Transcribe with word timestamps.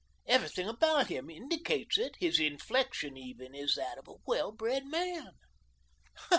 Everything 0.25 0.67
about 0.67 1.09
him 1.09 1.29
indicates 1.29 1.95
it; 1.99 2.15
his 2.19 2.39
inflection 2.39 3.15
even 3.17 3.53
is 3.53 3.75
that 3.75 3.99
of 3.99 4.07
a 4.07 4.15
well 4.25 4.51
bred 4.51 4.87
man." 4.87 5.33